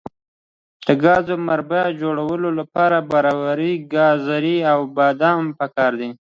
د 0.85 0.87
ګازرو 1.03 1.43
مربا 1.47 1.83
جوړولو 2.01 2.49
لپاره 2.59 2.97
بوره، 3.09 3.71
ګازرې 3.95 4.57
او 4.71 4.79
بادام 4.97 5.41
پکار 5.59 5.91
دي. 5.99 6.09